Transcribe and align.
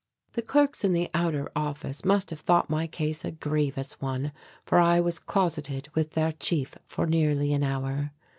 The 0.31 0.41
clerks 0.41 0.83
in 0.83 0.93
the 0.93 1.11
outer 1.13 1.51
office 1.55 2.03
must 2.03 2.31
have 2.31 2.39
thought 2.39 2.71
my 2.71 2.87
case 2.87 3.23
a 3.23 3.29
grievous 3.29 4.01
one 4.01 4.31
for 4.65 4.79
I 4.79 4.99
was 4.99 5.19
closeted 5.19 5.89
with 5.93 6.13
their 6.13 6.31
chief 6.31 6.75
for 6.87 7.05
nearly 7.05 7.53
an 7.53 7.61
hour. 7.63 8.11